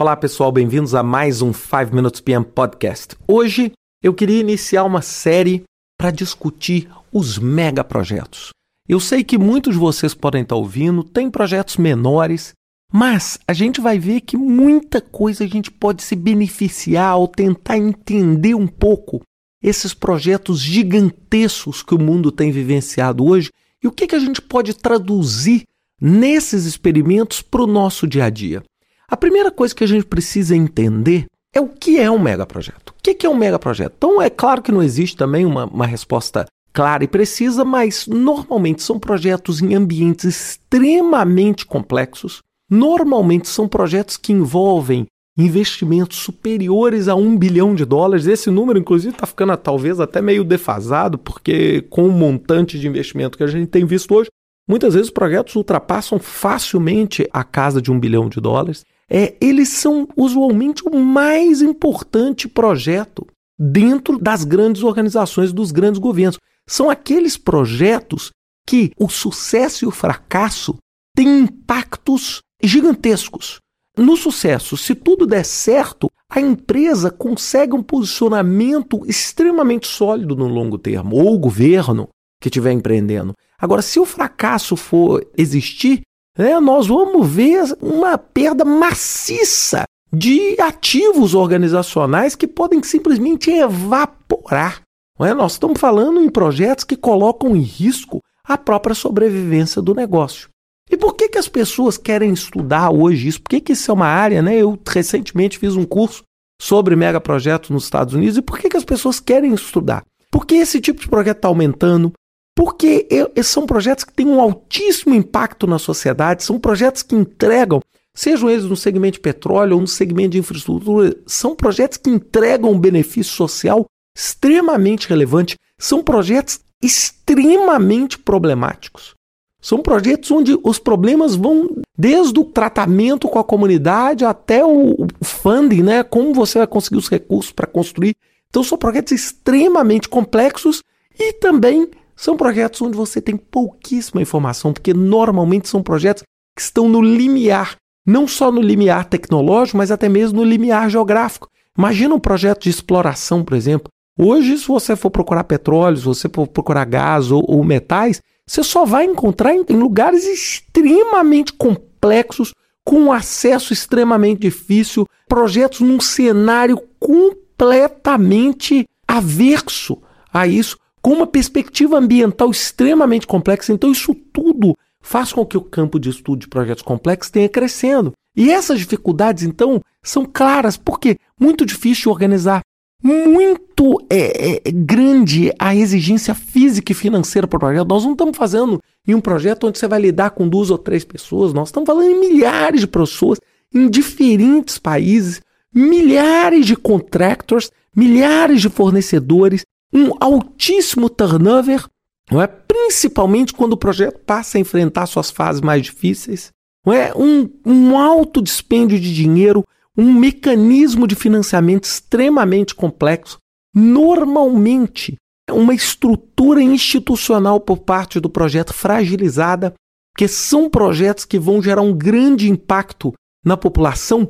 [0.00, 3.14] Olá pessoal, bem-vindos a mais um 5 Minutes PM Podcast.
[3.28, 3.70] Hoje
[4.02, 5.62] eu queria iniciar uma série
[5.98, 8.48] para discutir os megaprojetos.
[8.88, 12.54] Eu sei que muitos de vocês podem estar ouvindo, tem projetos menores,
[12.90, 17.76] mas a gente vai ver que muita coisa a gente pode se beneficiar ou tentar
[17.76, 19.20] entender um pouco
[19.62, 23.50] esses projetos gigantescos que o mundo tem vivenciado hoje
[23.84, 25.64] e o que, que a gente pode traduzir
[26.00, 28.62] nesses experimentos para o nosso dia a dia.
[29.10, 32.94] A primeira coisa que a gente precisa entender é o que é um megaprojeto.
[32.96, 33.96] O que é um megaprojeto?
[33.98, 38.84] Então, é claro que não existe também uma, uma resposta clara e precisa, mas normalmente
[38.84, 42.38] são projetos em ambientes extremamente complexos.
[42.70, 48.28] Normalmente são projetos que envolvem investimentos superiores a um bilhão de dólares.
[48.28, 53.36] Esse número, inclusive, está ficando talvez até meio defasado, porque com o montante de investimento
[53.36, 54.30] que a gente tem visto hoje,
[54.68, 60.08] muitas vezes projetos ultrapassam facilmente a casa de um bilhão de dólares é, eles são
[60.16, 63.26] usualmente o mais importante projeto
[63.58, 66.38] dentro das grandes organizações, dos grandes governos.
[66.68, 68.30] São aqueles projetos
[68.66, 70.76] que o sucesso e o fracasso
[71.16, 73.58] têm impactos gigantescos.
[73.98, 80.78] No sucesso, se tudo der certo, a empresa consegue um posicionamento extremamente sólido no longo
[80.78, 82.08] termo, ou o governo
[82.40, 83.34] que estiver empreendendo.
[83.58, 86.02] Agora, se o fracasso for existir,
[86.36, 94.82] né, nós vamos ver uma perda maciça de ativos organizacionais que podem simplesmente evaporar.
[95.20, 95.34] É?
[95.34, 100.48] Nós estamos falando em projetos que colocam em risco a própria sobrevivência do negócio.
[100.90, 103.42] E por que, que as pessoas querem estudar hoje isso?
[103.42, 104.42] Por que, que isso é uma área?
[104.42, 104.56] Né?
[104.56, 106.24] Eu recentemente fiz um curso
[106.60, 110.02] sobre megaprojetos nos Estados Unidos e por que, que as pessoas querem estudar?
[110.30, 112.12] Porque esse tipo de projeto está aumentando,
[112.60, 113.08] porque
[113.42, 117.80] são projetos que têm um altíssimo impacto na sociedade, são projetos que entregam,
[118.14, 122.70] sejam eles no segmento de petróleo ou no segmento de infraestrutura, são projetos que entregam
[122.70, 129.14] um benefício social extremamente relevante, são projetos extremamente problemáticos.
[129.58, 135.82] São projetos onde os problemas vão desde o tratamento com a comunidade até o funding,
[135.82, 136.02] né?
[136.02, 138.14] Como você vai conseguir os recursos para construir.
[138.50, 140.82] Então são projetos extremamente complexos
[141.18, 141.88] e também
[142.20, 146.22] são projetos onde você tem pouquíssima informação, porque normalmente são projetos
[146.54, 147.76] que estão no limiar,
[148.06, 151.48] não só no limiar tecnológico, mas até mesmo no limiar geográfico.
[151.78, 153.88] Imagina um projeto de exploração, por exemplo.
[154.18, 158.62] Hoje, se você for procurar petróleo, se você for procurar gás ou, ou metais, você
[158.62, 162.52] só vai encontrar em, em lugares extremamente complexos,
[162.84, 172.50] com acesso extremamente difícil, projetos num cenário completamente averso a isso com uma perspectiva ambiental
[172.50, 173.72] extremamente complexa.
[173.72, 178.12] Então, isso tudo faz com que o campo de estudo de projetos complexos tenha crescendo.
[178.36, 182.62] E essas dificuldades, então, são claras, porque muito difícil organizar,
[183.02, 187.88] muito é, é, grande a exigência física e financeira para o projeto.
[187.88, 191.04] Nós não estamos fazendo em um projeto onde você vai lidar com duas ou três
[191.04, 193.38] pessoas, nós estamos falando em milhares de pessoas
[193.74, 195.40] em diferentes países,
[195.74, 201.86] milhares de contractors, milhares de fornecedores, um altíssimo turnover,
[202.30, 202.46] não é?
[202.46, 206.50] principalmente quando o projeto passa a enfrentar suas fases mais difíceis,
[206.84, 207.12] não é?
[207.14, 209.64] um, um alto dispêndio de dinheiro,
[209.96, 213.38] um mecanismo de financiamento extremamente complexo,
[213.74, 215.16] normalmente
[215.50, 219.74] uma estrutura institucional por parte do projeto fragilizada,
[220.16, 223.12] que são projetos que vão gerar um grande impacto
[223.44, 224.28] na população,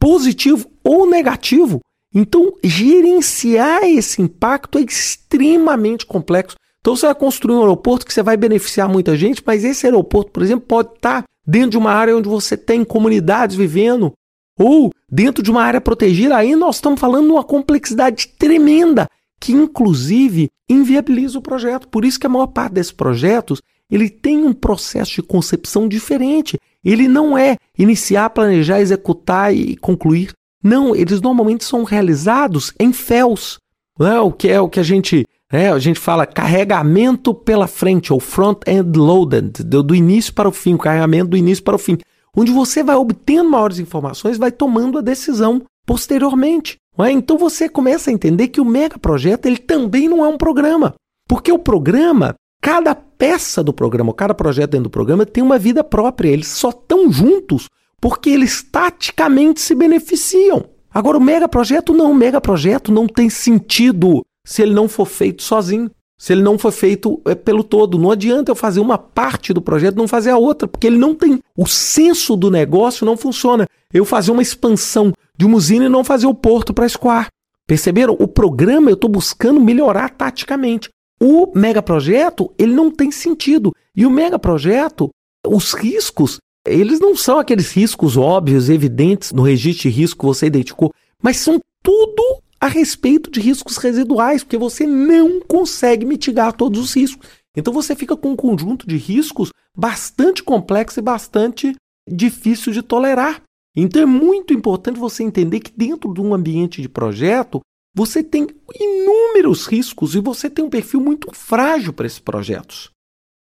[0.00, 1.80] positivo ou negativo,
[2.14, 6.56] então, gerenciar esse impacto é extremamente complexo.
[6.80, 10.30] Então, você vai construir um aeroporto que você vai beneficiar muita gente, mas esse aeroporto,
[10.30, 14.12] por exemplo, pode estar dentro de uma área onde você tem comunidades vivendo,
[14.58, 16.36] ou dentro de uma área protegida.
[16.36, 21.88] Aí nós estamos falando de uma complexidade tremenda, que inclusive inviabiliza o projeto.
[21.88, 26.58] Por isso que a maior parte desses projetos ele tem um processo de concepção diferente.
[26.84, 30.32] Ele não é iniciar, planejar, executar e concluir.
[30.66, 33.58] Não, eles normalmente são realizados em FELs,
[34.00, 34.18] né?
[34.18, 38.18] o que é o que a gente, né, a gente fala carregamento pela frente, ou
[38.18, 41.96] front-end loaded, do, do início para o fim, o carregamento do início para o fim,
[42.36, 46.78] onde você vai obtendo maiores informações, vai tomando a decisão posteriormente.
[46.98, 47.12] É?
[47.12, 50.94] Então você começa a entender que o megaprojeto ele também não é um programa,
[51.28, 55.84] porque o programa, cada peça do programa, cada projeto dentro do programa tem uma vida
[55.84, 57.68] própria, eles só estão juntos
[58.00, 60.64] porque eles taticamente se beneficiam.
[60.92, 65.90] Agora, o megaprojeto não, o megaprojeto não tem sentido se ele não for feito sozinho.
[66.18, 67.98] se ele não for feito é, pelo todo.
[67.98, 71.14] Não adianta eu fazer uma parte do projeto não fazer a outra, porque ele não
[71.14, 71.40] tem.
[71.56, 73.66] O senso do negócio não funciona.
[73.92, 77.28] Eu fazer uma expansão de uma usina e não fazer o porto para escoar.
[77.66, 78.16] Perceberam?
[78.18, 80.88] O programa eu estou buscando melhorar taticamente.
[81.20, 83.72] O megaprojeto, ele não tem sentido.
[83.94, 85.10] E o megaprojeto,
[85.46, 90.46] os riscos, eles não são aqueles riscos óbvios, evidentes no registro de risco que você
[90.46, 90.92] identificou,
[91.22, 96.94] mas são tudo a respeito de riscos residuais, porque você não consegue mitigar todos os
[96.94, 97.28] riscos.
[97.56, 101.74] Então você fica com um conjunto de riscos bastante complexo e bastante
[102.08, 103.42] difícil de tolerar.
[103.74, 107.60] Então é muito importante você entender que dentro de um ambiente de projeto,
[107.94, 108.46] você tem
[108.78, 112.90] inúmeros riscos e você tem um perfil muito frágil para esses projetos.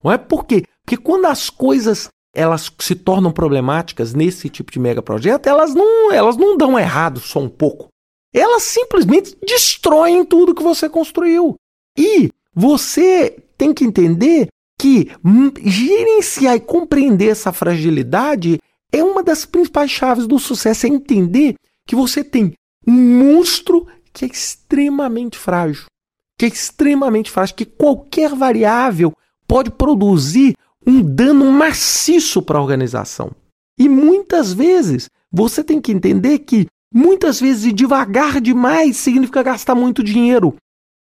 [0.02, 0.64] Não é por quê?
[0.84, 6.12] Porque quando as coisas elas se tornam problemáticas nesse tipo de mega projeto, elas não,
[6.12, 7.88] elas não dão errado só um pouco.
[8.32, 11.56] Elas simplesmente destroem tudo que você construiu.
[11.96, 14.48] E você tem que entender
[14.78, 15.10] que
[15.64, 18.58] gerenciar e compreender essa fragilidade
[18.92, 20.86] é uma das principais chaves do sucesso.
[20.86, 22.54] É entender que você tem
[22.86, 25.86] um monstro que é extremamente frágil.
[26.38, 29.12] Que é extremamente frágil, que qualquer variável
[29.46, 30.54] pode produzir
[30.88, 33.31] um dano maciço para a organização.
[33.79, 40.02] E muitas vezes você tem que entender que muitas vezes devagar demais significa gastar muito
[40.02, 40.56] dinheiro.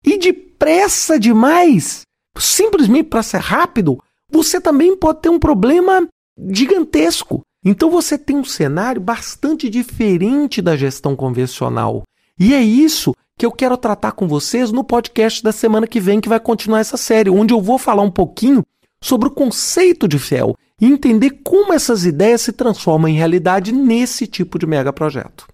[0.04, 2.02] E depressa demais,
[2.36, 6.08] simplesmente para ser rápido, você também pode ter um problema
[6.50, 7.42] gigantesco.
[7.64, 12.02] Então você tem um cenário bastante diferente da gestão convencional.
[12.38, 16.20] E é isso que eu quero tratar com vocês no podcast da semana que vem,
[16.20, 18.64] que vai continuar essa série, onde eu vou falar um pouquinho
[19.02, 24.26] sobre o conceito de FEL e entender como essas ideias se transformam em realidade nesse
[24.26, 25.46] tipo de mega projeto.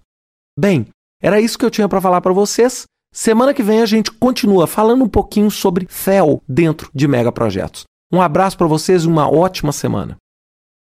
[0.58, 0.86] Bem,
[1.20, 2.84] era isso que eu tinha para falar para vocês.
[3.12, 7.84] Semana que vem a gente continua falando um pouquinho sobre FEL dentro de mega projetos.
[8.12, 10.16] Um abraço para vocês e uma ótima semana.